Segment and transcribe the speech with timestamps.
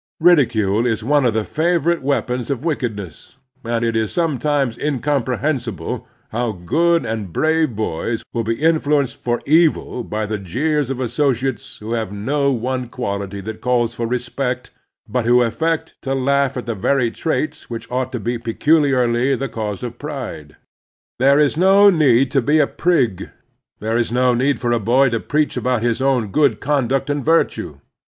[0.19, 6.53] Ridicule is one of the favorite weapons of wickedness, and it is sometimes incomprehensible how
[6.53, 7.97] good and The American Boy
[8.31, 12.11] 155 brave boys will be influenced for evil by the jeers of associates who have
[12.11, 14.71] no one quality that calls for respect,
[15.07, 19.49] but who affect to laugh at the very traits which ought to be peculiarly the
[19.49, 20.55] cause for pride.
[21.19, 23.29] There is no need to be a prig.
[23.79, 27.23] There is no need for a boy to preach about his own good conduct and
[27.23, 27.81] virtue.